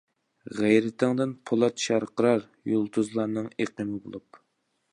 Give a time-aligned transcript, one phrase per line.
[0.59, 4.41] غەيرىتىڭدىن پولات شارقىرار، يۇلتۇزلارنىڭ ئېقىمى بولۇپ.